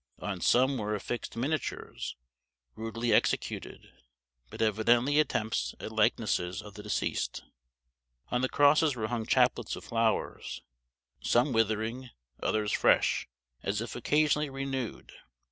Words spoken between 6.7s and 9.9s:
the deceased. On the crosses were hung chaplets of